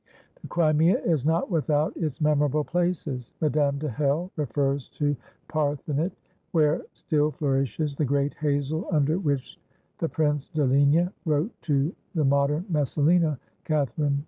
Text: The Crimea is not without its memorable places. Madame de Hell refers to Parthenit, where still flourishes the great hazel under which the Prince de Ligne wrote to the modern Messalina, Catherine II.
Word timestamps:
The 0.41 0.47
Crimea 0.47 0.97
is 1.03 1.27
not 1.27 1.51
without 1.51 1.95
its 1.95 2.19
memorable 2.19 2.63
places. 2.63 3.31
Madame 3.39 3.77
de 3.77 3.87
Hell 3.87 4.31
refers 4.35 4.89
to 4.97 5.15
Parthenit, 5.47 6.11
where 6.53 6.81
still 6.91 7.29
flourishes 7.29 7.95
the 7.95 8.03
great 8.03 8.33
hazel 8.33 8.87
under 8.91 9.19
which 9.19 9.59
the 9.99 10.09
Prince 10.09 10.49
de 10.49 10.65
Ligne 10.65 11.11
wrote 11.25 11.51
to 11.61 11.93
the 12.15 12.25
modern 12.25 12.65
Messalina, 12.67 13.37
Catherine 13.63 14.13
II. 14.13 14.19